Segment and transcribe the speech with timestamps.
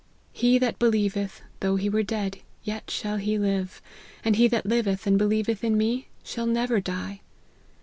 [0.43, 3.83] 'He that belie veth, though he were dead, yet shall he live;
[4.25, 7.21] and he that liveth, and believeth in me, shall never die.